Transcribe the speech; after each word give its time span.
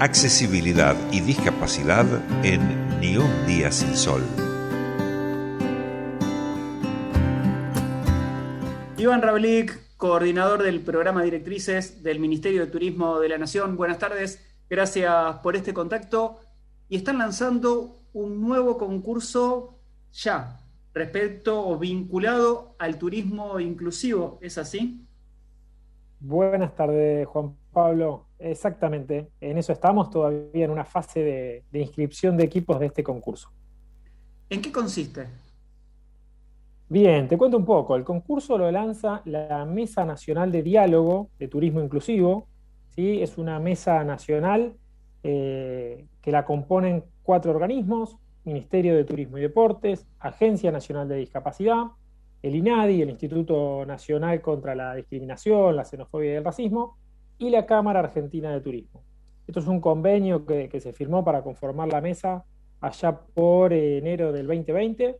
accesibilidad 0.00 0.96
y 1.12 1.20
discapacidad 1.20 2.06
en 2.42 3.00
Ni 3.00 3.18
un 3.18 3.46
día 3.46 3.70
sin 3.70 3.94
sol. 3.94 4.22
Iván 8.96 9.20
Rablik, 9.20 9.78
coordinador 9.98 10.62
del 10.62 10.80
programa 10.80 11.22
Directrices 11.22 12.02
del 12.02 12.18
Ministerio 12.18 12.64
de 12.64 12.72
Turismo 12.72 13.20
de 13.20 13.28
la 13.28 13.36
Nación. 13.36 13.76
Buenas 13.76 13.98
tardes, 13.98 14.42
gracias 14.70 15.36
por 15.42 15.54
este 15.54 15.74
contacto. 15.74 16.40
Y 16.88 16.96
están 16.96 17.18
lanzando 17.18 17.98
un 18.14 18.40
nuevo 18.40 18.78
concurso 18.78 19.80
ya 20.12 20.60
respecto 20.94 21.66
o 21.66 21.78
vinculado 21.78 22.74
al 22.78 22.98
turismo 22.98 23.60
inclusivo, 23.60 24.38
¿es 24.40 24.56
así? 24.56 25.06
Buenas 26.18 26.74
tardes, 26.74 27.26
Juan 27.28 27.54
Pablo. 27.70 28.29
Exactamente, 28.40 29.28
en 29.40 29.58
eso 29.58 29.72
estamos 29.72 30.08
todavía 30.08 30.64
en 30.64 30.70
una 30.70 30.84
fase 30.84 31.20
de, 31.20 31.64
de, 31.70 31.80
inscripción 31.80 32.38
de 32.38 32.44
equipos 32.44 32.80
de 32.80 32.86
este 32.86 33.04
concurso. 33.04 33.50
¿En 34.48 34.62
qué 34.62 34.72
consiste? 34.72 35.26
Bien, 36.88 37.28
te 37.28 37.36
cuento 37.36 37.56
un 37.56 37.64
poco. 37.64 37.94
El 37.96 38.02
concurso 38.02 38.58
lo 38.58 38.70
lanza 38.70 39.22
la 39.26 39.64
Mesa 39.64 40.04
Nacional 40.04 40.50
de 40.50 40.62
Diálogo 40.62 41.30
de 41.38 41.48
Turismo 41.48 41.80
Inclusivo. 41.80 42.48
¿sí? 42.88 43.22
Es 43.22 43.38
una 43.38 43.60
mesa 43.60 44.02
nacional 44.04 44.74
eh, 45.22 46.06
que 46.22 46.32
la 46.32 46.44
componen 46.44 47.04
cuatro 47.22 47.52
organismos, 47.52 48.16
Ministerio 48.44 48.96
de 48.96 49.04
Turismo 49.04 49.38
y 49.38 49.42
Deportes, 49.42 50.06
Agencia 50.18 50.72
Nacional 50.72 51.08
de 51.08 51.16
Discapacidad, 51.16 51.84
el 52.42 52.56
INADI, 52.56 53.02
el 53.02 53.10
Instituto 53.10 53.84
Nacional 53.86 54.40
contra 54.40 54.74
la 54.74 54.94
Discriminación, 54.94 55.76
la 55.76 55.84
Xenofobia 55.84 56.32
y 56.32 56.36
el 56.36 56.44
Racismo, 56.44 56.96
y 57.40 57.48
la 57.48 57.64
Cámara 57.64 58.00
Argentina 58.00 58.52
de 58.52 58.60
Turismo. 58.60 59.02
Esto 59.46 59.60
es 59.60 59.66
un 59.66 59.80
convenio 59.80 60.44
que, 60.44 60.78
se 60.78 60.92
firmó 60.92 61.24
para 61.24 61.42
conformar 61.42 61.88
la 61.88 62.02
mesa 62.02 62.44
allá 62.80 63.18
por 63.18 63.72
enero 63.72 64.30
del 64.30 64.46
2020. 64.46 65.16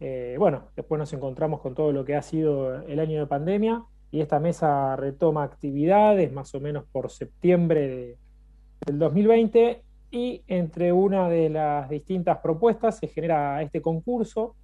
Eh, 0.00 0.36
bueno, 0.38 0.68
después 0.76 1.00
nos 1.00 1.12
encontramos 1.12 1.60
con 1.60 1.74
todo 1.74 1.90
lo 1.90 2.04
que 2.04 2.14
ha 2.14 2.22
sido 2.22 2.80
el 2.82 3.00
año 3.00 3.18
de 3.18 3.26
pandemia 3.26 3.82
y 4.12 4.20
esta 4.20 4.38
mesa 4.38 4.94
retoma 4.94 5.42
actividades 5.42 6.32
más 6.32 6.54
o 6.54 6.60
menos 6.60 6.84
por 6.92 7.10
septiembre 7.10 7.88
de, 7.88 8.18
del 8.86 8.98
2020 9.00 9.82
y 10.12 10.42
entre 10.46 10.92
una 10.92 11.28
de 11.28 11.50
las 11.50 11.90
distintas 11.90 12.38
propuestas 12.38 12.98
se 12.98 13.08
genera 13.08 13.60
este 13.62 13.82
concurso 13.82 14.54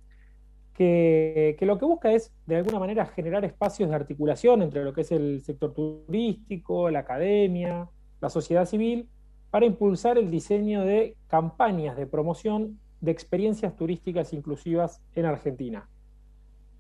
que, 0.75 1.57
lo 1.61 1.79
que 1.79 1.85
busca 1.85 2.13
es, 2.13 2.33
de 2.47 2.57
alguna 2.57 2.79
manera, 2.79 3.07
generar 3.07 3.45
espacios 3.45 3.89
de 3.89 3.95
articulación 3.95 4.63
entre 4.63 4.85
lo 4.85 4.93
que 4.93 5.03
es 5.03 5.13
el 5.13 5.41
sector 5.43 5.73
turístico, 5.73 6.91
la 6.91 7.01
academia, 7.01 7.89
la 8.21 8.29
sociedad 8.29 8.67
civil, 8.67 9.09
para 9.51 9.67
impulsar 9.67 10.19
el 10.19 10.31
diseño 10.31 10.85
de 10.85 11.17
campañas 11.29 11.97
de 11.97 12.07
promoción 12.07 12.81
de 13.01 13.13
experiencias 13.13 13.77
turísticas 13.77 14.33
inclusivas 14.33 15.01
en 15.15 15.27
Argentina. 15.27 15.89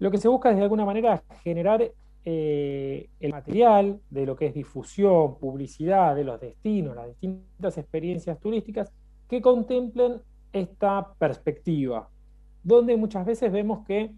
Lo 0.01 0.11
que 0.11 0.19
se 0.19 0.29
busca 0.29 0.51
es, 0.51 0.57
de 0.57 0.63
alguna 0.63 0.85
manera, 0.85 1.23
generar 1.45 1.93
eh, 2.25 3.11
el 3.21 3.31
material 3.31 4.01
de 4.11 4.27
lo 4.27 4.35
que 4.35 4.47
es 4.47 4.55
difusión, 4.55 5.39
publicidad 5.39 6.17
de 6.17 6.25
los 6.25 6.41
destinos, 6.41 6.97
las 6.97 7.07
distintas 7.07 7.79
experiencias 7.79 8.41
turísticas 8.41 8.93
que 9.29 9.41
contemplen 9.41 10.21
esta 10.53 11.15
perspectiva 11.19 12.09
donde 12.65 12.97
muchas 12.97 13.25
veces 13.25 13.53
vemos 13.53 13.87
que 13.87 14.11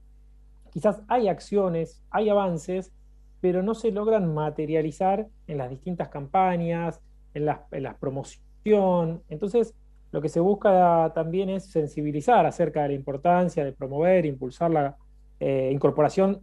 quizás 0.70 1.02
hay 1.08 1.28
acciones, 1.28 2.02
hay 2.11 2.28
avances, 2.28 2.92
pero 3.41 3.62
no 3.62 3.75
se 3.75 3.91
logran 3.91 4.33
materializar 4.33 5.27
en 5.47 5.58
las 5.58 5.69
distintas 5.70 6.08
campañas, 6.08 7.00
en 7.34 7.44
la, 7.44 7.67
en 7.70 7.83
la 7.83 7.97
promoción. 7.97 9.22
Entonces, 9.28 9.74
lo 10.12 10.22
que 10.22 10.28
se 10.28 10.41
busca 10.41 11.12
también 11.14 11.50
es 11.50 11.67
sensibilizar 11.67 12.47
acerca 12.47 12.83
de 12.83 12.89
la 12.89 12.94
importancia 12.94 13.64
de 13.64 13.72
promover, 13.72 14.24
impulsar 14.24 14.70
la 14.70 14.96
eh, 15.39 15.70
incorporación 15.73 16.40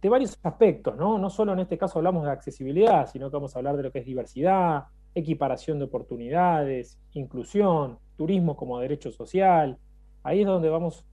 de 0.00 0.08
varios 0.08 0.38
aspectos, 0.42 0.96
¿no? 0.96 1.18
No 1.18 1.28
solo 1.28 1.54
en 1.54 1.58
este 1.58 1.76
caso 1.76 1.98
hablamos 1.98 2.24
de 2.24 2.30
accesibilidad, 2.30 3.08
sino 3.10 3.30
que 3.30 3.36
vamos 3.36 3.56
a 3.56 3.58
hablar 3.58 3.76
de 3.76 3.82
lo 3.82 3.90
que 3.90 3.98
es 3.98 4.06
diversidad, 4.06 4.84
equiparación 5.14 5.78
de 5.78 5.86
oportunidades, 5.86 6.98
inclusión, 7.14 7.98
turismo 8.16 8.56
como 8.56 8.78
derecho 8.78 9.10
social. 9.10 9.76
Ahí 10.22 10.42
es 10.42 10.46
donde 10.46 10.68
vamos 10.68 11.04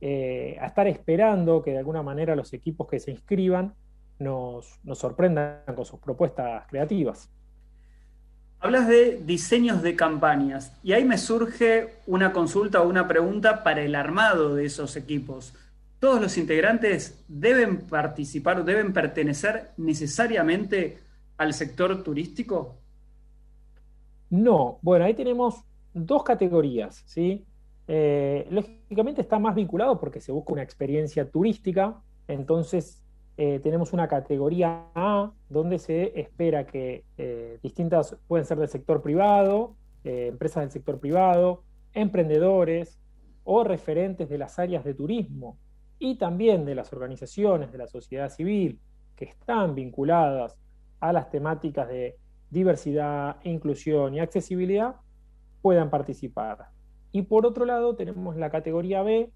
eh, 0.00 0.56
a 0.60 0.66
estar 0.66 0.86
esperando 0.88 1.62
que 1.62 1.72
de 1.72 1.78
alguna 1.78 2.02
manera 2.02 2.34
los 2.34 2.52
equipos 2.52 2.88
que 2.88 3.00
se 3.00 3.10
inscriban 3.10 3.74
nos, 4.18 4.78
nos 4.84 4.98
sorprendan 4.98 5.62
con 5.74 5.84
sus 5.84 6.00
propuestas 6.00 6.66
creativas. 6.68 7.30
Hablas 8.58 8.88
de 8.88 9.22
diseños 9.24 9.82
de 9.82 9.96
campañas 9.96 10.72
y 10.82 10.92
ahí 10.92 11.04
me 11.04 11.16
surge 11.16 11.94
una 12.06 12.32
consulta 12.32 12.82
o 12.82 12.88
una 12.88 13.08
pregunta 13.08 13.62
para 13.64 13.82
el 13.82 13.94
armado 13.94 14.54
de 14.54 14.66
esos 14.66 14.96
equipos. 14.96 15.54
¿Todos 15.98 16.20
los 16.20 16.36
integrantes 16.38 17.22
deben 17.28 17.82
participar 17.82 18.60
o 18.60 18.64
deben 18.64 18.92
pertenecer 18.92 19.70
necesariamente 19.76 20.98
al 21.36 21.54
sector 21.54 22.02
turístico? 22.02 22.76
No, 24.30 24.78
bueno, 24.82 25.04
ahí 25.04 25.14
tenemos 25.14 25.64
dos 25.92 26.22
categorías, 26.22 27.02
¿sí? 27.06 27.44
Eh, 27.92 28.46
lógicamente 28.50 29.20
está 29.20 29.40
más 29.40 29.56
vinculado 29.56 29.98
porque 29.98 30.20
se 30.20 30.30
busca 30.30 30.52
una 30.52 30.62
experiencia 30.62 31.28
turística, 31.28 32.00
entonces 32.28 33.02
eh, 33.36 33.58
tenemos 33.58 33.92
una 33.92 34.06
categoría 34.06 34.86
A 34.94 35.32
donde 35.48 35.80
se 35.80 36.20
espera 36.20 36.66
que 36.66 37.04
eh, 37.18 37.58
distintas, 37.64 38.16
pueden 38.28 38.46
ser 38.46 38.58
del 38.58 38.68
sector 38.68 39.02
privado, 39.02 39.74
empresas 40.04 40.62
del 40.62 40.70
sector 40.70 41.00
privado, 41.00 41.64
emprendedores 41.92 43.00
o 43.42 43.64
referentes 43.64 44.28
de 44.28 44.38
las 44.38 44.60
áreas 44.60 44.84
de 44.84 44.94
turismo 44.94 45.58
y 45.98 46.14
también 46.14 46.64
de 46.64 46.76
las 46.76 46.92
organizaciones 46.92 47.72
de 47.72 47.78
la 47.78 47.88
sociedad 47.88 48.28
civil 48.30 48.78
que 49.16 49.24
están 49.24 49.74
vinculadas 49.74 50.56
a 51.00 51.12
las 51.12 51.28
temáticas 51.28 51.88
de 51.88 52.16
diversidad, 52.50 53.38
inclusión 53.42 54.14
y 54.14 54.20
accesibilidad, 54.20 54.94
puedan 55.60 55.90
participar. 55.90 56.68
Y 57.12 57.22
por 57.22 57.46
otro 57.46 57.64
lado 57.64 57.96
tenemos 57.96 58.36
la 58.36 58.50
categoría 58.50 59.02
B, 59.02 59.30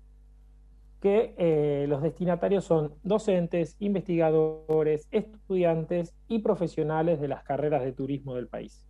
que 1.01 1.35
eh, 1.37 1.85
los 1.87 2.01
destinatarios 2.03 2.65
son 2.65 2.95
docentes, 3.03 3.77
investigadores, 3.79 5.07
estudiantes 5.11 6.15
y 6.29 6.39
profesionales 6.39 7.21
de 7.21 7.29
las 7.29 7.45
carreras 7.45 7.85
de 7.85 7.93
turismo 7.93 8.37
del 8.37 8.49
país. 8.49 8.87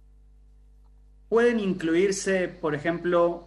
¿Pueden 1.28 1.58
incluirse, 1.58 2.46
por 2.46 2.76
ejemplo, 2.76 3.46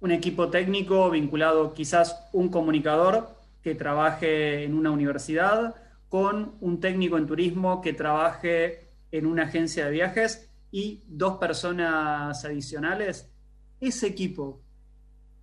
un 0.00 0.12
equipo 0.12 0.50
técnico 0.50 1.10
vinculado 1.10 1.74
quizás 1.74 2.28
un 2.32 2.48
comunicador 2.48 3.26
que 3.60 3.74
trabaje 3.74 4.62
en 4.62 4.74
una 4.74 4.92
universidad 4.92 5.74
con 6.08 6.54
un 6.60 6.78
técnico 6.78 7.18
en 7.18 7.26
turismo 7.26 7.80
que 7.80 7.92
trabaje 7.92 8.90
en 9.10 9.26
una 9.26 9.44
agencia 9.44 9.86
de 9.86 9.90
viajes 9.90 10.48
y 10.70 11.02
dos 11.08 11.38
personas 11.38 12.44
adicionales? 12.44 13.33
Ese 13.80 14.06
equipo 14.06 14.60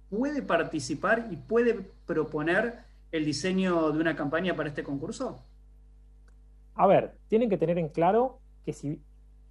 puede 0.09 0.41
participar 0.41 1.27
y 1.31 1.37
puede 1.37 1.85
proponer 2.05 2.79
el 3.11 3.25
diseño 3.25 3.91
de 3.91 3.99
una 3.99 4.15
campaña 4.15 4.55
para 4.55 4.69
este 4.69 4.83
concurso? 4.83 5.43
A 6.75 6.87
ver, 6.87 7.15
tienen 7.27 7.49
que 7.49 7.57
tener 7.57 7.77
en 7.77 7.89
claro 7.89 8.39
que 8.65 8.73
si 8.73 9.01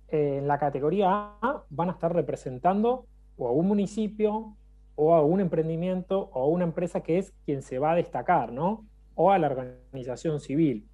eh, 0.08 0.38
en 0.38 0.48
la 0.48 0.58
categoría 0.58 1.08
A 1.40 1.64
van 1.70 1.88
a 1.88 1.92
estar 1.92 2.14
representando 2.14 3.06
o 3.36 3.48
a 3.48 3.52
un 3.52 3.68
municipio 3.68 4.56
o 4.96 5.14
a 5.14 5.22
un 5.22 5.40
emprendimiento 5.40 6.30
o 6.32 6.42
a 6.42 6.48
una 6.48 6.64
empresa 6.64 7.00
que 7.02 7.18
es 7.18 7.32
quien 7.44 7.62
se 7.62 7.78
va 7.78 7.92
a 7.92 7.96
destacar, 7.96 8.52
¿no? 8.52 8.84
O 9.14 9.30
a 9.30 9.38
la 9.38 9.46
organización 9.46 10.40
civil. 10.40 10.86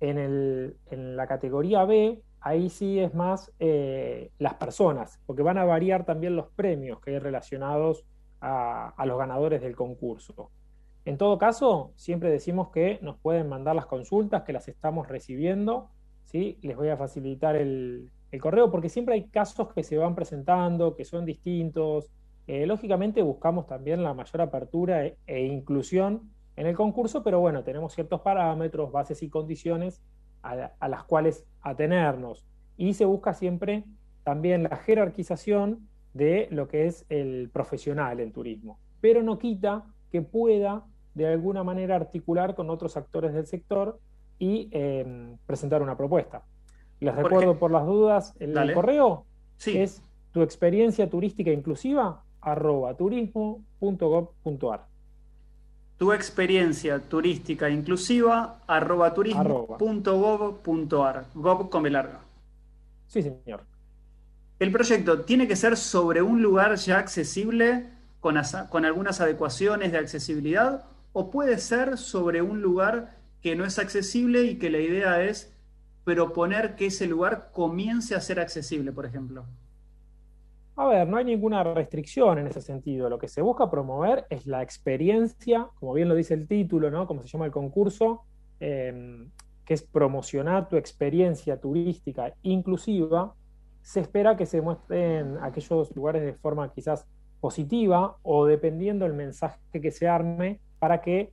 En, 0.00 0.18
el, 0.18 0.76
en 0.90 1.16
la 1.16 1.26
categoría 1.26 1.84
B 1.84 2.22
ahí 2.46 2.70
sí 2.70 3.00
es 3.00 3.12
más 3.12 3.52
eh, 3.58 4.30
las 4.38 4.54
personas, 4.54 5.20
porque 5.26 5.42
van 5.42 5.58
a 5.58 5.64
variar 5.64 6.04
también 6.06 6.36
los 6.36 6.46
premios 6.50 7.00
que 7.00 7.10
hay 7.10 7.18
relacionados 7.18 8.04
a, 8.40 8.94
los 9.04 9.18
ganadores 9.18 9.60
del 9.60 9.74
concurso. 9.74 10.52
En 11.04 11.18
todo 11.18 11.38
caso, 11.38 11.92
siempre 11.96 12.30
decimos 12.30 12.68
que 12.70 13.00
nos 13.02 13.18
pueden 13.18 13.48
mandar 13.48 13.74
las 13.74 13.86
consultas, 13.86 14.44
que 14.44 14.52
las 14.52 14.68
estamos 14.68 15.08
recibiendo, 15.08 15.90
¿sí? 16.24 16.60
Les 16.62 16.76
voy 16.76 16.88
a 16.88 16.96
facilitar 16.96 17.56
el, 17.56 18.12
el 18.30 18.40
correo, 18.40 18.70
porque 18.70 18.90
siempre 18.90 19.16
hay 19.16 19.24
casos 19.24 19.72
que 19.72 19.82
se 19.82 19.98
van 19.98 20.14
presentando, 20.14 20.94
que 20.94 21.04
son 21.04 21.24
distintos. 21.24 22.12
Eh, 22.46 22.64
lógicamente 22.64 23.22
buscamos 23.22 23.66
también 23.66 24.04
la 24.04 24.14
mayor 24.14 24.42
apertura 24.42 25.04
e, 25.04 25.18
e 25.26 25.46
inclusión 25.46 26.30
en 26.54 26.68
el 26.68 26.76
concurso, 26.76 27.24
pero 27.24 27.40
bueno, 27.40 27.64
tenemos 27.64 27.92
ciertos 27.92 28.20
parámetros, 28.20 28.92
bases 28.92 29.20
y 29.24 29.28
condiciones 29.28 30.00
a, 30.52 30.72
a, 30.78 30.88
las 30.88 31.04
cuales 31.04 31.44
atenernos. 31.60 32.46
Y 32.76 32.94
se 32.94 33.04
busca 33.04 33.34
siempre 33.34 33.84
también 34.24 34.64
la 34.64 34.76
jerarquización 34.76 35.88
de 36.12 36.48
lo 36.50 36.68
que 36.68 36.86
es 36.86 37.04
el 37.08 37.50
profesional 37.52 38.20
en 38.20 38.32
turismo, 38.32 38.78
pero 39.00 39.22
no 39.22 39.38
quita 39.38 39.84
que 40.10 40.22
pueda 40.22 40.84
de 41.14 41.26
alguna 41.26 41.64
manera 41.64 41.96
articular 41.96 42.54
con 42.54 42.70
otros 42.70 42.96
actores 42.96 43.32
del 43.32 43.46
sector 43.46 43.98
y 44.38 44.68
eh, 44.72 45.34
presentar 45.46 45.82
una 45.82 45.96
propuesta. 45.96 46.44
Les 47.00 47.14
por 47.14 47.24
recuerdo 47.24 47.50
ejemplo, 47.50 47.60
por 47.60 47.70
las 47.70 47.86
dudas, 47.86 48.34
el, 48.38 48.74
correo 48.74 49.26
sí. 49.56 49.78
es 49.78 50.02
tu 50.32 50.42
experiencia 50.42 51.08
turística 51.08 51.50
inclusiva 51.50 52.22
arroba 52.40 52.94
turismo.gov.ar. 52.94 54.86
Tu 55.98 56.12
experiencia 56.12 56.98
turística 56.98 57.70
inclusiva 57.70 58.60
arroba 58.66 59.14
turismo.gov.ar. 59.14 61.26
Gov 61.34 61.70
con 61.70 61.92
larga. 61.92 62.20
Sí, 63.06 63.22
señor. 63.22 63.64
El 64.58 64.72
proyecto 64.72 65.22
tiene 65.22 65.48
que 65.48 65.56
ser 65.56 65.76
sobre 65.76 66.22
un 66.22 66.42
lugar 66.42 66.76
ya 66.76 66.98
accesible 66.98 67.90
con, 68.20 68.36
con 68.68 68.84
algunas 68.84 69.20
adecuaciones 69.20 69.92
de 69.92 69.98
accesibilidad 69.98 70.84
o 71.12 71.30
puede 71.30 71.58
ser 71.58 71.98
sobre 71.98 72.42
un 72.42 72.60
lugar 72.60 73.16
que 73.40 73.56
no 73.56 73.64
es 73.64 73.78
accesible 73.78 74.44
y 74.44 74.58
que 74.58 74.70
la 74.70 74.78
idea 74.78 75.22
es 75.22 75.52
proponer 76.04 76.76
que 76.76 76.86
ese 76.86 77.06
lugar 77.06 77.50
comience 77.52 78.14
a 78.14 78.20
ser 78.20 78.38
accesible, 78.38 78.92
por 78.92 79.06
ejemplo. 79.06 79.46
A 80.78 80.86
ver, 80.86 81.08
no 81.08 81.16
hay 81.16 81.24
ninguna 81.24 81.64
restricción 81.64 82.38
en 82.38 82.48
ese 82.48 82.60
sentido. 82.60 83.08
Lo 83.08 83.18
que 83.18 83.28
se 83.28 83.40
busca 83.40 83.70
promover 83.70 84.26
es 84.28 84.46
la 84.46 84.62
experiencia, 84.62 85.68
como 85.76 85.94
bien 85.94 86.08
lo 86.08 86.14
dice 86.14 86.34
el 86.34 86.46
título, 86.46 86.90
¿no? 86.90 87.06
Como 87.06 87.22
se 87.22 87.28
llama 87.28 87.46
el 87.46 87.50
concurso, 87.50 88.24
em, 88.60 89.30
que 89.64 89.72
es 89.72 89.82
promocionar 89.82 90.68
tu 90.68 90.76
experiencia 90.76 91.58
turística 91.58 92.34
inclusiva. 92.42 93.34
Se 93.80 94.00
espera 94.00 94.36
que 94.36 94.44
se 94.44 94.60
muestren 94.60 95.38
aquellos 95.40 95.96
lugares 95.96 96.22
de 96.22 96.34
forma 96.34 96.70
quizás 96.70 97.06
positiva 97.40 98.18
o 98.22 98.44
dependiendo 98.44 99.06
del 99.06 99.14
mensaje 99.14 99.58
que 99.80 99.90
se 99.90 100.08
arme 100.08 100.60
para 100.78 101.00
que 101.00 101.32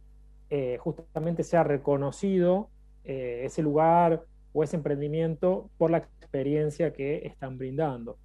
eh, 0.50 0.78
justamente 0.80 1.44
sea 1.44 1.64
reconocido 1.64 2.70
eh, 3.04 3.42
ese 3.44 3.62
lugar 3.62 4.24
o 4.54 4.64
ese 4.64 4.78
emprendimiento 4.78 5.70
por 5.78 5.92
la 5.92 5.98
experiencia 5.98 6.94
que 6.94 7.26
están 7.26 7.58
brindando. 7.58 8.18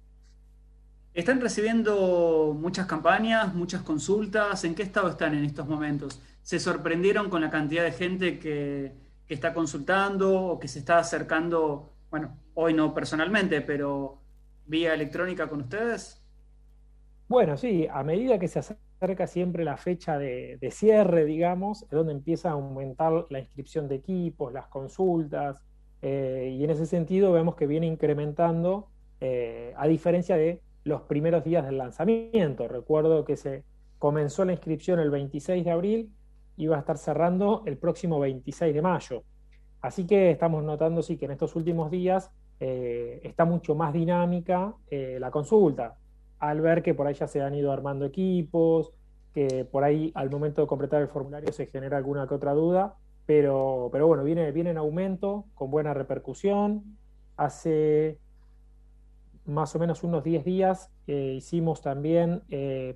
Están 1.19 1.41
recibiendo 1.41 2.55
muchas 2.57 2.87
campañas, 2.87 3.53
muchas 3.53 3.81
consultas. 3.81 4.63
¿En 4.63 4.73
qué 4.73 4.83
estado 4.83 5.09
están 5.09 5.35
en 5.35 5.43
estos 5.43 5.67
momentos? 5.67 6.21
¿Se 6.43 6.61
sorprendieron 6.61 7.29
con 7.29 7.41
la 7.41 7.49
cantidad 7.49 7.83
de 7.83 7.91
gente 7.91 8.39
que, 8.39 9.09
está 9.27 9.53
consultando 9.53 10.43
o 10.43 10.59
que 10.59 10.69
se 10.69 10.79
está 10.79 10.97
acercando, 10.97 11.91
bueno, 12.09 12.37
hoy 12.53 12.73
no 12.73 12.93
personalmente, 12.93 13.59
pero 13.59 14.21
vía 14.65 14.93
electrónica 14.93 15.49
con 15.49 15.59
ustedes? 15.59 16.23
Bueno, 17.27 17.57
sí, 17.57 17.85
a 17.91 18.01
medida 18.01 18.39
que 18.39 18.47
se 18.47 18.59
acerca 18.59 19.27
siempre 19.27 19.65
la 19.65 19.75
fecha 19.75 20.17
de, 20.17 20.57
cierre, 20.71 21.25
digamos, 21.25 21.83
es 21.83 21.89
donde 21.89 22.13
empieza 22.13 22.49
a 22.49 22.53
aumentar 22.53 23.25
la 23.29 23.39
inscripción 23.39 23.89
de 23.89 23.95
equipos, 23.95 24.53
las 24.53 24.67
consultas, 24.67 25.61
eh, 26.01 26.55
y 26.57 26.63
en 26.63 26.69
ese 26.69 26.85
sentido 26.85 27.33
vemos 27.33 27.55
que 27.55 27.67
viene 27.67 27.87
incrementando, 27.87 28.87
eh, 29.19 29.73
a 29.75 29.85
diferencia 29.85 30.37
de 30.37 30.61
los 30.83 31.01
primeros 31.03 31.43
días 31.43 31.65
del 31.65 31.77
lanzamiento. 31.77 32.67
Recuerdo 32.67 33.25
que 33.25 33.37
se 33.37 33.63
comenzó 33.97 34.45
la 34.45 34.53
inscripción 34.53 34.99
el 34.99 35.09
26 35.09 35.63
de 35.65 35.71
abril 35.71 36.11
y 36.55 36.67
va 36.67 36.77
a 36.77 36.79
estar 36.79 36.97
cerrando 36.97 37.63
el 37.65 37.77
próximo 37.77 38.19
26 38.19 38.73
de 38.73 38.81
mayo. 38.81 39.23
Así 39.81 40.05
que 40.05 40.31
estamos 40.31 40.63
notando 40.63 41.01
sí 41.01 41.17
que 41.17 41.25
en 41.25 41.31
estos 41.31 41.55
últimos 41.55 41.89
días 41.89 42.31
eh, 42.59 43.21
está 43.23 43.45
mucho 43.45 43.75
más 43.75 43.93
dinámica 43.93 44.73
eh, 44.89 45.17
la 45.19 45.31
consulta, 45.31 45.97
al 46.39 46.59
ver 46.59 46.83
que 46.83 46.93
por 46.93 47.07
ahí 47.07 47.13
ya 47.13 47.27
se 47.27 47.41
han 47.41 47.55
ido 47.55 47.71
armando 47.71 48.05
equipos, 48.05 48.91
que 49.33 49.65
por 49.65 49.83
ahí 49.83 50.11
al 50.15 50.29
momento 50.29 50.61
de 50.61 50.67
completar 50.67 51.01
el 51.01 51.07
formulario 51.07 51.51
se 51.53 51.67
genera 51.67 51.97
alguna 51.97 52.27
que 52.27 52.33
otra 52.33 52.53
duda, 52.53 52.95
pero, 53.25 53.89
pero 53.91 54.07
bueno, 54.07 54.23
viene, 54.23 54.51
viene 54.51 54.71
en 54.71 54.77
aumento, 54.77 55.45
con 55.53 55.69
buena 55.69 55.93
repercusión. 55.93 56.97
Hace 57.37 58.17
más 59.49 59.75
o 59.75 59.79
menos 59.79 60.03
unos 60.03 60.23
10 60.23 60.45
días 60.45 60.91
eh, 61.07 61.33
hicimos 61.37 61.81
también 61.81 62.43
eh, 62.49 62.95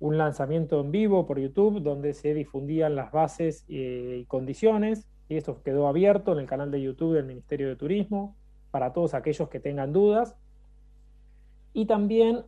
un 0.00 0.18
lanzamiento 0.18 0.80
en 0.80 0.90
vivo 0.90 1.26
por 1.26 1.38
YouTube 1.38 1.82
donde 1.82 2.14
se 2.14 2.34
difundían 2.34 2.94
las 2.94 3.12
bases 3.12 3.64
eh, 3.68 4.18
y 4.20 4.24
condiciones 4.24 5.06
y 5.28 5.36
esto 5.36 5.62
quedó 5.62 5.88
abierto 5.88 6.32
en 6.32 6.38
el 6.38 6.46
canal 6.46 6.70
de 6.70 6.82
YouTube 6.82 7.14
del 7.14 7.26
Ministerio 7.26 7.68
de 7.68 7.76
Turismo 7.76 8.36
para 8.70 8.92
todos 8.92 9.14
aquellos 9.14 9.48
que 9.48 9.60
tengan 9.60 9.92
dudas. 9.92 10.36
Y 11.72 11.86
también 11.86 12.44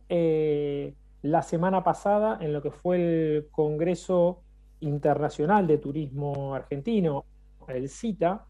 la 1.21 1.41
semana 1.41 1.83
pasada 1.83 2.37
en 2.39 2.53
lo 2.53 2.61
que 2.61 2.71
fue 2.71 2.97
el 2.97 3.47
Congreso 3.49 4.41
Internacional 4.79 5.67
de 5.67 5.79
Turismo 5.79 6.53
Argentino, 6.53 7.25
el 7.67 7.89
CITA, 7.89 8.45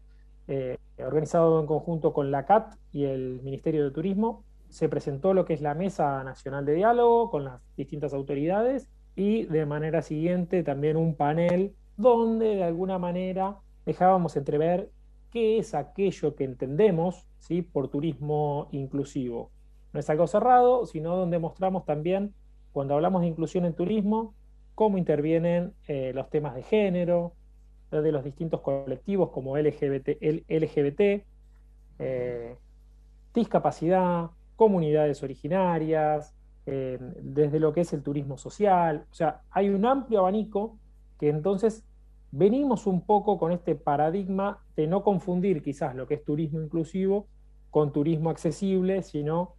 organizado 0.98 1.58
en 1.60 1.66
conjunto 1.66 2.12
con 2.12 2.30
la 2.30 2.44
CAT 2.44 2.74
y 2.92 3.04
el 3.04 3.40
Ministerio 3.42 3.84
de 3.84 3.90
Turismo, 3.90 4.44
se 4.70 4.88
presentó 4.88 5.34
lo 5.34 5.44
que 5.44 5.54
es 5.54 5.60
la 5.60 5.74
Mesa 5.74 6.22
Nacional 6.24 6.64
de 6.64 6.74
Diálogo 6.74 7.30
con 7.30 7.44
las 7.44 7.60
distintas 7.76 8.12
autoridades 8.12 8.90
y 9.16 9.44
de 9.44 9.66
manera 9.66 10.02
siguiente 10.02 10.62
también 10.62 10.96
un 10.96 11.14
panel 11.14 11.74
donde 11.96 12.56
de 12.56 12.64
alguna 12.64 12.98
manera 12.98 13.58
dejábamos 13.86 14.36
entrever 14.36 14.90
qué 15.30 15.58
es 15.58 15.74
aquello 15.74 16.34
que 16.34 16.44
entendemos 16.44 17.26
¿sí? 17.38 17.62
por 17.62 17.88
turismo 17.88 18.68
inclusivo. 18.72 19.50
No 19.92 20.00
es 20.00 20.10
algo 20.10 20.26
cerrado, 20.26 20.86
sino 20.86 21.16
donde 21.16 21.38
mostramos 21.38 21.84
también, 21.84 22.34
cuando 22.72 22.94
hablamos 22.94 23.22
de 23.22 23.28
inclusión 23.28 23.64
en 23.64 23.74
turismo, 23.74 24.34
cómo 24.74 24.98
intervienen 24.98 25.72
eh, 25.88 26.12
los 26.14 26.30
temas 26.30 26.54
de 26.54 26.62
género, 26.62 27.32
de 27.90 28.12
los 28.12 28.22
distintos 28.22 28.60
colectivos 28.60 29.30
como 29.30 29.56
LGBT, 29.56 30.20
LGBT 30.20 31.24
eh, 31.98 32.56
discapacidad, 33.34 34.30
comunidades 34.58 35.22
originarias, 35.22 36.34
eh, 36.66 36.98
desde 37.22 37.60
lo 37.60 37.72
que 37.72 37.82
es 37.82 37.92
el 37.92 38.02
turismo 38.02 38.36
social. 38.36 39.06
O 39.08 39.14
sea, 39.14 39.42
hay 39.50 39.68
un 39.68 39.86
amplio 39.86 40.18
abanico 40.18 40.76
que 41.16 41.28
entonces 41.28 41.84
venimos 42.32 42.88
un 42.88 43.06
poco 43.06 43.38
con 43.38 43.52
este 43.52 43.76
paradigma 43.76 44.58
de 44.74 44.88
no 44.88 45.04
confundir 45.04 45.62
quizás 45.62 45.94
lo 45.94 46.08
que 46.08 46.14
es 46.14 46.24
turismo 46.24 46.60
inclusivo 46.60 47.28
con 47.70 47.92
turismo 47.92 48.30
accesible, 48.30 49.04
sino 49.04 49.54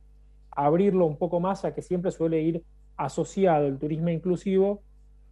abrirlo 0.51 1.05
un 1.05 1.17
poco 1.17 1.39
más 1.39 1.63
a 1.63 1.73
que 1.73 1.81
siempre 1.81 2.11
suele 2.11 2.41
ir 2.41 2.65
asociado 2.97 3.67
el 3.67 3.79
turismo 3.79 4.09
inclusivo 4.09 4.83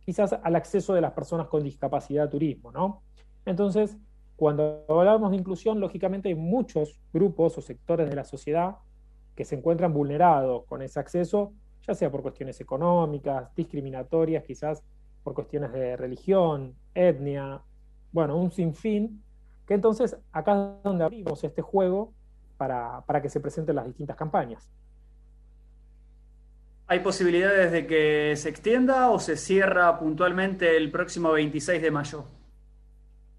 quizás 0.06 0.32
al 0.32 0.56
acceso 0.56 0.94
de 0.94 1.02
las 1.02 1.12
personas 1.12 1.48
con 1.48 1.62
discapacidad 1.62 2.28
a 2.28 2.30
turismo, 2.30 2.72
¿no? 2.72 3.02
Entonces, 3.46 3.98
cuando 4.38 4.86
hablamos 4.88 5.32
de 5.32 5.38
inclusión, 5.38 5.82
lógicamente 5.82 6.30
hay 6.30 6.36
muchos 6.36 7.02
grupos 7.12 7.58
o 7.58 7.62
sectores 7.62 8.10
de 8.10 8.16
la 8.16 8.24
sociedad 8.24 8.78
que 9.38 9.46
se 9.46 9.56
encuentran 9.56 9.94
vulnerados 9.94 10.66
con 10.66 10.82
ese 10.82 11.00
acceso, 11.00 11.54
ya 11.88 11.94
sea 11.94 12.12
por 12.12 12.24
cuestiones 12.24 12.60
económicas, 12.60 13.54
discriminatorias, 13.56 14.44
quizás 14.44 14.84
por 15.24 15.36
cuestiones 15.36 15.72
de 15.72 15.96
religión, 15.96 16.74
etnia, 16.96 17.62
bueno, 18.12 18.36
un 18.36 18.52
sinfín, 18.52 19.24
que 19.68 19.76
entonces 19.76 20.18
acá 20.32 20.78
es 20.78 20.84
donde 20.84 21.04
abrimos 21.04 21.44
este 21.44 21.62
juego 21.62 22.14
para, 22.58 23.02
para 23.06 23.22
que 23.22 23.30
se 23.30 23.40
presenten 23.40 23.76
las 23.76 23.86
distintas 23.86 24.18
campañas. 24.18 24.72
¿Hay 26.88 27.02
posibilidades 27.02 27.72
de 27.72 27.86
que 27.86 28.34
se 28.38 28.50
extienda 28.50 29.12
o 29.12 29.20
se 29.20 29.38
cierra 29.38 30.00
puntualmente 30.00 30.78
el 30.78 30.90
próximo 30.90 31.32
26 31.32 31.82
de 31.82 31.92
mayo? 31.92 32.26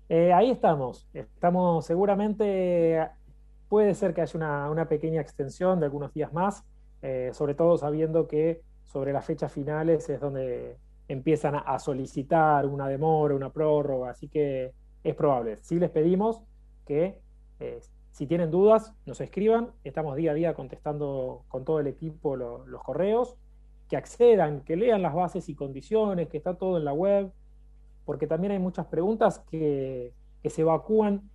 Eh, 0.09 0.33
ahí 0.33 0.51
estamos. 0.51 1.09
Estamos 1.13 1.85
seguramente 1.87 3.09
Puede 3.69 3.95
ser 3.95 4.15
que 4.15 4.23
haya 4.23 4.71
una, 4.71 4.89
pequeña 4.89 5.21
extensión 5.21 5.79
de 5.81 5.87
algunos 5.87 6.13
días 6.15 6.33
más, 6.33 6.65
eh, 7.03 7.31
sobre 7.35 7.55
todo 7.55 7.77
sabiendo 7.77 8.27
que 8.27 8.63
sobre 8.85 9.13
las 9.13 9.27
fechas 9.27 9.53
finales 9.53 10.09
es 10.09 10.21
donde 10.21 10.79
empiezan 11.09 11.55
a, 11.55 11.79
solicitar 11.79 12.67
una 12.67 12.89
demora, 12.89 13.35
una 13.35 13.51
prórroga, 13.51 14.11
así 14.11 14.29
que 14.29 14.73
es 15.05 15.15
probable. 15.15 15.57
Sí 15.59 15.79
les 15.79 15.91
pedimos 15.91 16.43
que 16.87 17.21
eh, 17.61 17.81
si 18.13 18.27
tienen 18.27 18.51
dudas 18.51 18.95
nos 19.07 19.21
escriban, 19.21 19.71
estamos 19.85 20.17
día 20.17 20.33
a 20.33 20.35
día 20.35 20.55
contestando 20.55 21.45
con 21.49 21.65
todo 21.65 21.81
el 21.81 21.87
equipo 21.87 22.37
los 22.37 22.83
correos, 22.83 23.37
que 23.89 23.97
accedan, 23.97 24.63
que 24.65 24.77
lean 24.77 25.03
las 25.03 25.15
bases 25.15 25.49
y 25.49 25.55
condiciones, 25.55 26.29
que 26.29 26.37
está 26.37 26.55
todo 26.55 26.79
en 26.79 26.85
la 26.85 26.93
web, 26.93 27.33
porque 28.05 28.27
también 28.27 28.53
hay 28.53 28.59
muchas 28.59 28.87
preguntas 28.87 29.39
que, 29.51 30.13
que 30.43 30.51
se 30.51 30.63
evacúan 30.63 31.31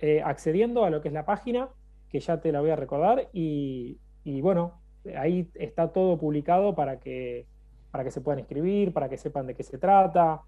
eh, 0.00 0.22
accediendo 0.24 0.84
a 0.84 0.90
lo 0.90 1.00
que 1.00 1.08
es 1.08 1.14
la 1.14 1.24
página, 1.24 1.68
que 2.08 2.20
ya 2.20 2.40
te 2.40 2.52
la 2.52 2.60
voy 2.60 2.70
a 2.70 2.76
recordar, 2.76 3.28
y, 3.32 3.98
bueno, 4.40 4.80
ahí 5.16 5.50
está 5.54 5.88
todo 5.88 6.18
publicado 6.18 6.74
para 6.74 7.00
que, 7.00 7.46
para 7.90 8.04
que 8.04 8.10
se 8.10 8.20
puedan 8.20 8.40
escribir, 8.40 8.92
para 8.92 9.08
que 9.08 9.16
sepan 9.16 9.46
de 9.46 9.54
qué 9.54 9.62
se 9.62 9.78
trata. 9.78 10.42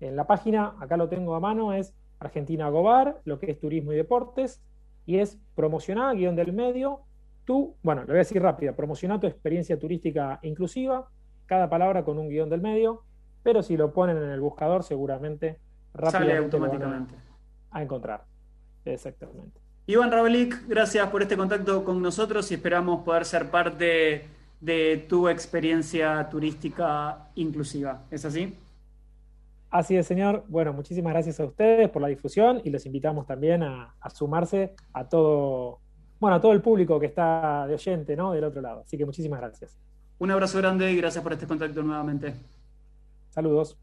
En 0.00 0.16
la 0.16 0.26
página, 0.26 0.74
acá 0.80 0.96
lo 0.96 1.08
tengo 1.08 1.34
a 1.34 1.40
mano, 1.40 1.72
es 1.72 1.94
Argentina 2.18 2.68
Gobar, 2.68 3.20
lo 3.24 3.38
que 3.38 3.50
es 3.50 3.58
turismo 3.58 3.92
y 3.92 3.96
deportes, 3.96 4.62
y 5.06 5.18
es 5.18 5.38
promocionar, 5.54 6.16
guion 6.16 6.36
del 6.36 6.52
medio, 6.52 7.02
tú, 7.44 7.76
bueno, 7.82 8.02
lo 8.02 8.08
voy 8.08 8.16
a 8.16 8.18
decir 8.18 8.42
rápido, 8.42 8.74
promocionar 8.74 9.20
tu 9.20 9.26
experiencia 9.26 9.78
turística 9.78 10.38
inclusiva, 10.42 11.08
cada 11.46 11.70
palabra 11.70 12.04
con 12.04 12.18
un 12.18 12.28
guion 12.28 12.50
del 12.50 12.60
medio, 12.60 13.04
pero 13.42 13.62
si 13.62 13.76
lo 13.76 13.92
ponen 13.92 14.16
en 14.16 14.30
el 14.30 14.40
buscador 14.40 14.82
seguramente 14.82 15.60
rápidamente 15.94 16.34
Sale 16.34 16.36
automáticamente. 16.36 17.14
a 17.70 17.82
encontrar. 17.82 18.24
Exactamente. 18.86 19.60
Iván 19.86 20.10
Rabelik, 20.10 20.66
gracias 20.66 21.08
por 21.10 21.22
este 21.22 21.36
contacto 21.36 21.84
con 21.84 22.02
nosotros 22.02 22.50
y 22.50 22.54
esperamos 22.54 23.04
poder 23.04 23.24
ser 23.24 23.50
parte 23.50 24.26
de 24.60 25.06
tu 25.08 25.28
experiencia 25.28 26.28
turística 26.28 27.28
inclusiva. 27.34 28.02
¿Es 28.10 28.24
así? 28.24 28.56
Así 29.70 29.96
es, 29.96 30.06
señor. 30.06 30.44
Bueno, 30.48 30.72
muchísimas 30.72 31.12
gracias 31.12 31.38
a 31.38 31.44
ustedes 31.44 31.88
por 31.90 32.02
la 32.02 32.08
difusión 32.08 32.60
y 32.64 32.70
los 32.70 32.86
invitamos 32.86 33.26
también 33.26 33.62
a, 33.62 33.94
sumarse 34.12 34.74
a 34.92 35.08
todo, 35.08 35.80
bueno, 36.18 36.36
a 36.36 36.40
todo 36.40 36.52
el 36.52 36.62
público 36.62 36.98
que 36.98 37.06
está 37.06 37.66
de 37.66 37.74
oyente, 37.74 38.16
¿no? 38.16 38.32
Del 38.32 38.44
otro 38.44 38.62
lado. 38.62 38.80
Así 38.80 38.96
que 38.96 39.04
muchísimas 39.04 39.40
gracias. 39.40 39.78
Un 40.18 40.30
abrazo 40.30 40.58
grande 40.58 40.90
y 40.90 40.96
gracias 40.96 41.22
por 41.22 41.32
este 41.32 41.46
contacto 41.46 41.82
nuevamente. 41.82 42.34
Saludos. 43.30 43.76